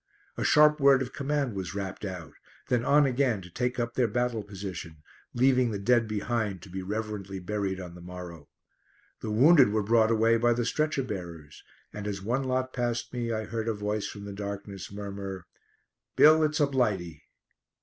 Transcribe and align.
A 0.35 0.43
sharp 0.43 0.79
word 0.79 1.03
of 1.03 1.13
command 1.13 1.53
was 1.53 1.75
rapped 1.75 2.05
out, 2.05 2.33
then 2.69 2.83
on 2.83 3.05
again 3.05 3.39
to 3.43 3.51
take 3.51 3.79
up 3.79 3.93
their 3.93 4.07
battle 4.07 4.41
position, 4.41 5.03
leaving 5.35 5.69
the 5.69 5.77
dead 5.77 6.07
behind 6.07 6.63
to 6.63 6.69
be 6.71 6.81
reverently 6.81 7.37
buried 7.37 7.79
on 7.79 7.93
the 7.93 8.01
morrow. 8.01 8.49
The 9.19 9.29
wounded 9.29 9.69
were 9.69 9.83
brought 9.83 10.09
away 10.09 10.37
by 10.37 10.53
the 10.53 10.65
stretcher 10.65 11.03
bearers, 11.03 11.63
and 11.93 12.07
as 12.07 12.19
one 12.19 12.45
lot 12.45 12.73
passed 12.73 13.13
me 13.13 13.31
I 13.31 13.45
heard 13.45 13.67
a 13.67 13.75
voice 13.75 14.07
from 14.07 14.25
the 14.25 14.33
darkness 14.33 14.91
murmur, 14.91 15.45
"Bill, 16.15 16.41
it's 16.41 16.59
a 16.59 16.65
blighty." 16.65 17.21